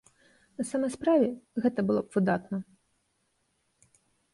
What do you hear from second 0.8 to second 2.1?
справе, гэта было